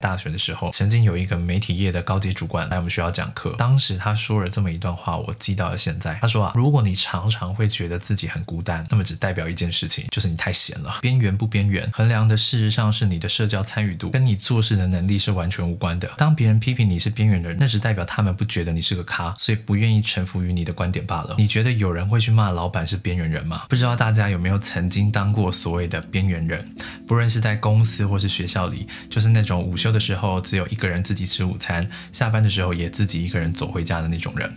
[0.00, 3.54] 大学的时候，曾经有一个媒体业的高级主管来我们学校讲课。
[3.58, 6.18] 当时他说了这么一段话，我记到了现在。
[6.22, 11.00] 他说啊，如果你常常会觉得自己很孤单，那么只代表一件事情，就是你太闲了。
[11.02, 16.10] 边缘不边缘，衡量的事实上是你的社交参与度，跟你做事的能力是完全无关的。
[16.16, 21.34] 当别人批评你是边缘的人，那只代表他们不觉得你是个咖，所以不愿意臣服于你的观点罢了。
[21.36, 23.66] 你觉得有人会去骂老板是边缘人吗？
[23.68, 26.74] 不知道大家有没有曾经当过所谓的边缘人？
[27.06, 34.50] 不论是在公司或是学校里，就是那种午休的时候只有一个人自己吃午餐，下班的时候也自己一个人走回家的那种人。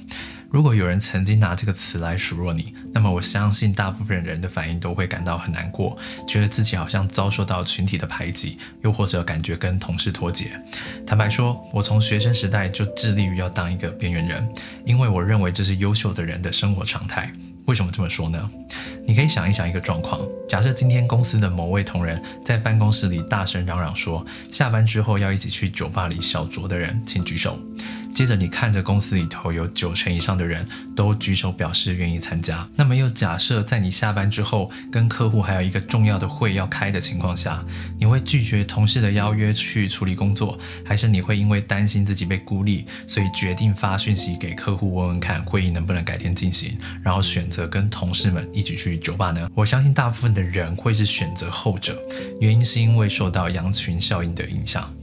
[0.49, 10.51] 如果有人曾经拿这个词来数落你，那么我相信大部分人的反应都会感到很难过，觉得自己好像遭受到群体的排挤，又或者感觉跟同事脱节。
[11.07, 14.47] 坦白说，我从学生时代就致力于要当一个边缘人，
[14.85, 17.33] 因为我认为这是优秀的人的生活常态。
[17.65, 18.49] 为什么这么说呢？
[19.05, 27.57] 你可以想一想一个状况：假设今天公司的某位同仁在办公室里大声嚷嚷说，下班之后要一起去酒吧里小酌的人，请举手。
[28.13, 37.63] 接着你看着公司里头有九成以上的人都举手表示愿意参加，那么又假设在你下班之后跟客户还有一个重要的会要开的情况下，
[37.97, 49.49] 你会拒绝同事的邀约去处理工作，还是你会因为担心自己被孤立，所以决定发讯息给客户问问看会议能不能改天进行，然后选择跟同事们一起去酒吧呢？
[49.55, 51.97] 我相信大部分的人会是选择后者，
[52.39, 54.93] 原因是因为受到羊群效应的影响。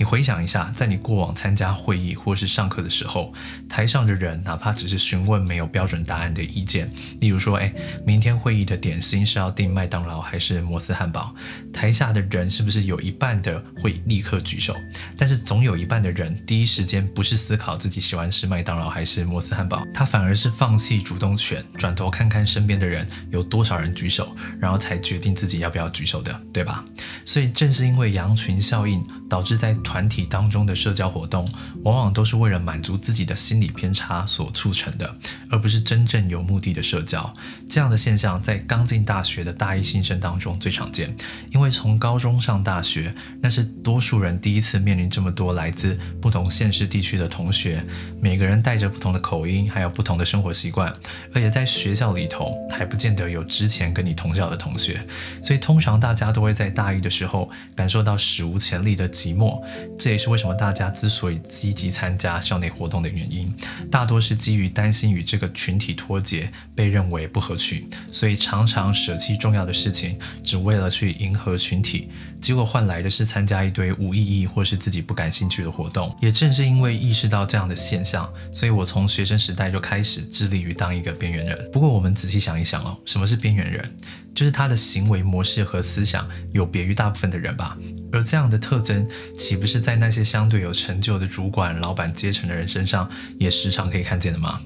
[0.00, 3.34] 你回想一下，在你过往参加会议或是上课的时候，
[3.68, 7.70] 台上的人哪怕只是询问没有标准答案的意见，例如说，哎，
[8.06, 11.34] 明天会议的点心是要订麦当劳还是摩斯汉堡？
[11.70, 14.74] 台下的人是不是有一半的会立刻举手？
[15.18, 26.82] 但是总有一半的人第一时间不是思考自己喜欢吃麦当劳还是摩斯汉堡，他反而是放弃主动权，转头看看身边的人有多少人举手，然后才决定自己要不要举手的，对吧？
[27.26, 31.48] 所以正是因为羊群效应，导致在团体当中的社交活动，
[31.84, 35.14] 往往都是为了满足自己的心理偏差所促成的，
[35.48, 37.32] 而不是真正有目的的社交。
[37.68, 41.14] 这样的现象在刚进大学的大一新生当中最常见，
[41.52, 47.84] 因为从高中上大学，那是多数人第一次面临这么多来自不同县市地区的同学，
[48.20, 50.92] 每个人带着不同的口音，还有不同的生活习惯，
[51.32, 55.00] 而且在学校里头还不见得有之前跟你同校的同学，
[55.40, 59.62] 所以通常大家都会在大一的时候感受到史无前例的 寂寞。
[59.98, 63.54] 这也是为什么大家之所以积极参加校内活动的原因，
[63.90, 72.08] 大多是基于担心与这个群体脱节，被认为不合群，所以常常舍弃重要的事情，只为了去迎合群体，
[72.40, 76.16] 结果换来的是参加一堆无意义或是自己不感兴趣的活动。
[76.22, 81.70] 也正是因为意识到这样的现象，所以我从学生时代就开始致力于当一个边缘人。
[81.70, 83.96] 不过我们仔细想一想哦，什么是边缘人？
[84.32, 87.76] 就是他的行为模式和思想有别于大部分的人吧。
[88.12, 89.06] 而这样的特征，
[89.36, 94.60] 岂不是在那些相对有成就的主管、老板阶层的人身上，也时常可以看见的吗？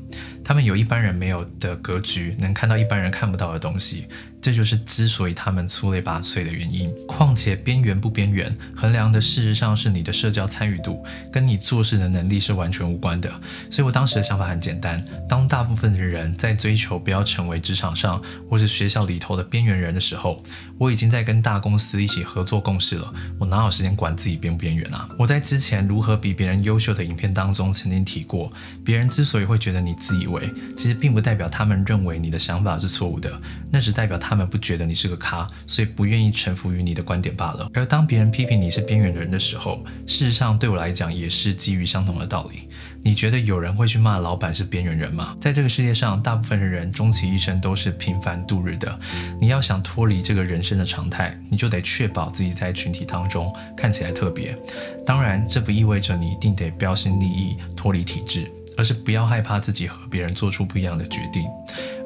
[0.44, 4.06] 他们有一般人没有的格局，能看到一般人看不到的东西，
[4.42, 6.92] 这就是之所以他们出类拔萃的原因。
[7.06, 13.30] 况且边缘不边缘，衡量的事实上是你的社交参与度，跟你做事的能力是完全无关的。
[13.70, 20.42] 所以我当时的想法很简单：当大部分的人在追求不要成为职场上或是学校里头的边缘人的时候，
[20.76, 23.12] 我已经在跟大公司一起合作共事了。
[23.38, 25.08] 我哪有时间管自己边不边缘啊？
[25.18, 28.52] 我在之前如何比别人优秀的影片当中曾经提过，
[28.84, 30.33] 别人之所以会觉得你自以为
[30.76, 33.30] 其实并不代表他们认为你的想法是错误的，
[33.70, 37.68] 那只代表他们不觉得你是个咖，所以不愿意臣服于你的观点罢了。
[37.74, 42.68] 而当别人批评你是边缘人的时候，事实上对我来讲也是基于相同的道理。
[43.02, 45.36] 你觉得有人会去骂老板是边缘人吗？
[45.38, 48.98] 在这个世界上，大部分的人终其一生都是平凡度日的。
[49.38, 54.56] 你要想脱离这个人生的常态，你就得确保自己在群体当中看起来特别。
[55.04, 58.50] 当然，这不意味着你一定得标新立异，脱离体制。
[58.76, 61.44] 而是不要害怕自己和别人做出不一样的决定。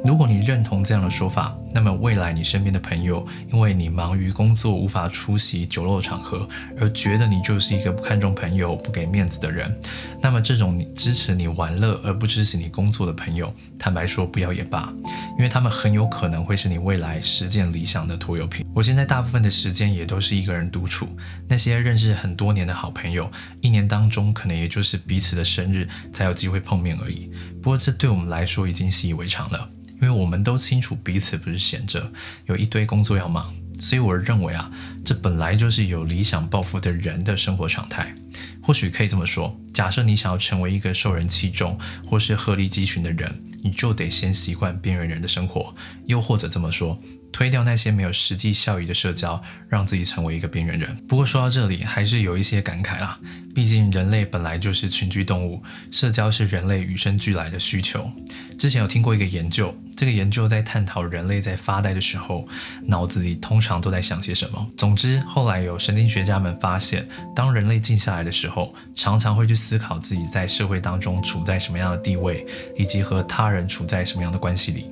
[0.04, 6.48] 如果你认同这样的说法，那么未来你身边的朋友因为你忙于工作无法出席酒肉场合，
[6.80, 9.76] 而觉得你就是一个不看重朋友、不给面子的人，
[10.22, 14.92] 那么这种支持你玩乐而不支持你工作的朋友，坦白说不要也罢，
[15.36, 18.64] 因为他们很有可能会是你未来实践理想的拖油瓶。
[18.74, 21.08] 我现在大部分的时间也都是一个人独处，
[21.48, 23.30] 那些认识很多年的好朋友，
[23.60, 27.30] 一年当中可能也就是彼此的生日才有机会碰面而已。
[27.62, 29.70] 不过这对我们来说已经习以为常了。
[30.00, 32.12] 因为我们都清楚彼此不是闲着，
[32.46, 34.70] 有一堆工作要忙，所以我认为啊，
[35.04, 38.14] 这本来就是有理想抱负的人的生活常态。
[38.62, 41.76] 或许可以这么说：假设你想要成为一个受人器重
[42.06, 45.74] 或是鹤立鸡群的人，你就得先习惯边缘人的生活。
[46.06, 46.96] 又或者这么说。
[47.32, 50.96] 推掉那些没有实际效益的社交，让自己成为一个边缘人。
[51.06, 53.18] 不过说到这里，还是有一些感慨啦。
[53.54, 58.10] 毕竟人类本来就是群居动物，社交是人类与生俱来的需求。
[58.56, 62.46] 之前有听过一个研究，这个研究在探讨人类在发呆的时候，
[62.84, 64.68] 脑子里通常都在想些什么。
[64.76, 72.46] 总之，后来有神经学家们发现，当人类静下来的时候，常常会去思考自己在社会当中处在什么样的地位，
[72.76, 74.86] 以及和他人处在什么样的关系里。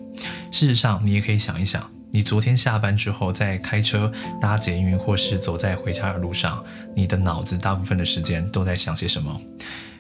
[0.51, 1.89] 事实上，你也可以想一想。
[2.11, 4.11] 你昨天下班之后，在开车、
[4.41, 6.65] 搭捷运或是走在回家的路上，
[6.95, 9.41] 你的脑子大部分的时间都在想些什么？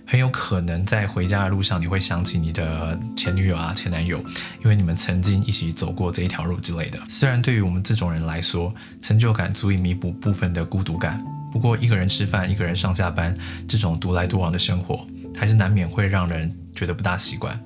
[0.08, 4.18] 很有可能在回家的路上，你会想起你的前女友啊、前男友，
[4.62, 6.98] 因为你们曾经一起走过这一条路之类的。
[7.08, 11.20] 虽然对于我们这种人来说，成就感足以弥补部分的孤独感，
[11.50, 13.36] 不过一个人吃饭、一个人上下班，
[13.66, 15.04] 这种独来独往的生活，
[15.36, 16.54] 还是难免会让人。
[16.76, 17.58] 觉得不大习惯，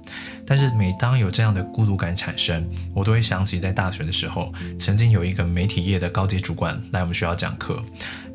[0.46, 2.64] 但是每当有这样的孤独感产生，
[2.94, 7.84] 我都会想起在大学的时候，曾经有一个媒体业的高级主管来我们学校讲课，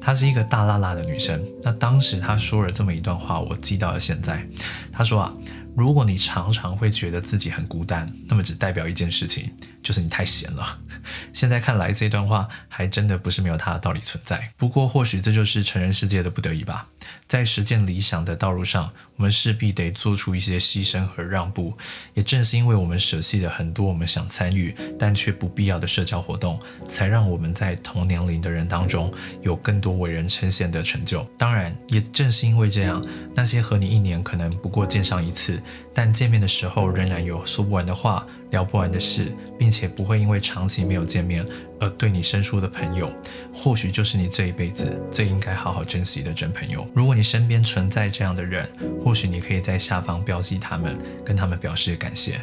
[0.02, 1.42] 她是一个大辣辣的女生。
[1.64, 4.46] 那当时她说了这么一段话，我记到了现在。
[4.92, 5.34] 她说啊。
[5.76, 9.52] 如果你常常会觉得自己很孤单，那么只代表一件事情，
[9.84, 10.80] 就是你太闲了。
[11.34, 14.50] 现在看来，这段话还真的不是没有它的道理存在。
[14.56, 16.88] 不过，或许这就是成人世界的不得已吧。
[17.28, 21.78] 在实践理想的道路上，我们势必得做出一些牺牲和让步。
[22.14, 26.58] 也正是因为我们舍弃了很多我们想参与但却不必要的社交活动，
[26.88, 31.22] 才让我们在同年龄的人当中有更多为人称羡的成就。
[31.38, 33.06] 当然，也正是因为这样，
[33.36, 35.62] 那些和你一年可能不过见上一次。
[35.94, 41.46] 但见面的时候仍然有说不完的话、聊不完的事，并且不会因为长期没有见面
[41.80, 43.12] 而对你生疏的朋友，
[43.54, 46.88] 或许就是你这一辈子最应该好好珍惜的真朋友。
[46.94, 48.70] 如果你身边存在这样的人，
[49.04, 52.40] 或许你可以在下方标记他们，跟他们表示感谢。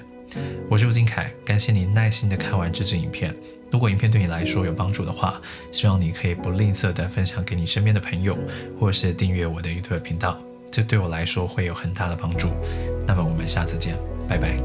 [0.70, 3.34] 我是吴金凯，感谢你耐心的看完这支影片。
[3.70, 5.40] 如果影片对你来说有帮助的话，
[5.70, 8.36] 希望你可以不吝啬的分享给你身边的朋友，
[8.78, 10.38] 或是订阅我的 YouTube 频道。
[10.72, 12.48] 这对我来说会有很大的帮助。
[13.06, 13.94] 那么我们下次见，
[14.26, 14.56] 拜拜。